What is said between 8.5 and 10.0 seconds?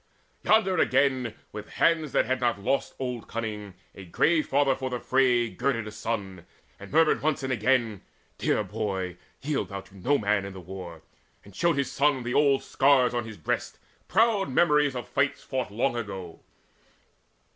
boy, yield thou to